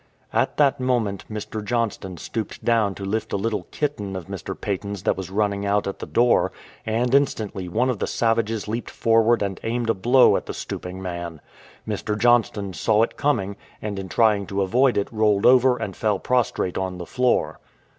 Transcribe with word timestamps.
At 0.33 0.57
that 0.57 0.79
moment 0.79 1.25
Mr. 1.31 1.63
Johnston 1.63 2.17
stooped 2.17 2.65
down 2.65 2.95
to 2.95 3.05
lift 3.05 3.31
a 3.33 3.37
little 3.37 3.67
kitten 3.69 4.15
of 4.15 4.25
Mr. 4.25 4.59
Paton's 4.59 5.03
that 5.03 5.15
was 5.15 5.29
running 5.29 5.63
out 5.63 5.85
at 5.85 5.99
the 5.99 6.07
door, 6.07 6.51
and 6.87 7.13
instantly 7.13 7.69
one 7.69 7.87
of 7.87 7.99
the 7.99 8.07
savages 8.07 8.67
leaped 8.67 8.89
forward 8.89 9.43
and 9.43 9.59
aimed 9.61 9.91
a 9.91 9.93
blow 9.93 10.37
at 10.37 10.47
the 10.47 10.55
stooping 10.55 11.03
man. 11.03 11.39
Mr. 11.87 12.17
Johnston 12.17 12.73
saw 12.73 13.03
it 13.03 13.15
coming, 13.15 13.57
and 13.79 13.99
in 13.99 14.09
trying 14.09 14.47
to 14.47 14.63
avoid 14.63 14.97
it 14.97 15.07
rolled 15.13 15.45
over 15.45 15.77
and 15.77 15.95
fell 15.95 16.17
prostrate 16.17 16.79
on 16.79 16.97
the 16.97 17.05
floor. 17.05 17.59